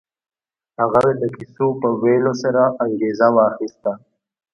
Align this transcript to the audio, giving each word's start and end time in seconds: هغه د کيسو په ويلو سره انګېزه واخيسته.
هغه 0.79 1.01
د 1.21 1.23
کيسو 1.35 1.67
په 1.81 1.87
ويلو 2.01 2.33
سره 2.43 2.63
انګېزه 2.83 3.27
واخيسته. 3.35 3.91